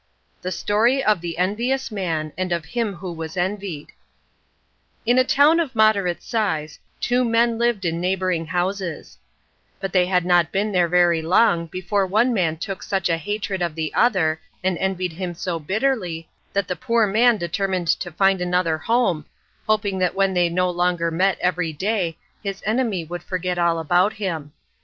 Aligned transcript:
The 0.41 0.51
Story 0.51 1.03
of 1.03 1.21
the 1.21 1.37
Envious 1.37 1.91
Man 1.91 2.33
and 2.35 2.51
of 2.51 2.65
Him 2.65 2.95
Who 2.95 3.13
Was 3.13 3.37
Envied 3.37 3.89
In 5.05 5.19
a 5.19 5.23
town 5.23 5.59
of 5.59 5.75
moderate 5.75 6.23
size, 6.23 6.79
two 6.99 7.23
men 7.23 7.59
lived 7.59 7.85
in 7.85 8.01
neighbouring 8.01 8.47
houses; 8.47 9.19
but 9.79 9.93
they 9.93 10.07
had 10.07 10.25
not 10.25 10.51
been 10.51 10.71
there 10.71 10.87
very 10.87 11.21
long 11.21 11.67
before 11.67 12.07
one 12.07 12.33
man 12.33 12.57
took 12.57 12.81
such 12.81 13.09
a 13.09 13.17
hatred 13.17 13.61
of 13.61 13.75
the 13.75 13.93
other, 13.93 14.41
and 14.63 14.75
envied 14.79 15.13
him 15.13 15.35
so 15.35 15.59
bitterly, 15.59 16.27
that 16.53 16.67
the 16.67 16.75
poor 16.75 17.05
man 17.05 17.37
determined 17.37 17.87
to 17.89 18.09
find 18.09 18.41
another 18.41 18.79
home, 18.79 19.27
hoping 19.67 19.99
that 19.99 20.15
when 20.15 20.33
they 20.33 20.49
no 20.49 20.67
longer 20.67 21.11
met 21.11 21.37
every 21.41 21.71
day 21.71 22.17
his 22.41 22.63
enemy 22.65 23.05
would 23.05 23.21
forget 23.21 23.59
all 23.59 23.77
about 23.77 24.13
him. 24.13 24.51